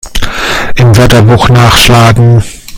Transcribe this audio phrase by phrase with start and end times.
[0.77, 2.43] Im Wörterbuch nachschlagen!